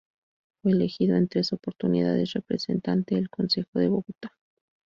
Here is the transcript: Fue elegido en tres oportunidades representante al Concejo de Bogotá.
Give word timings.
Fue 0.63 0.71
elegido 0.71 1.15
en 1.15 1.27
tres 1.27 1.53
oportunidades 1.53 2.33
representante 2.33 3.15
al 3.15 3.29
Concejo 3.29 3.77
de 3.77 3.89
Bogotá. 3.89 4.35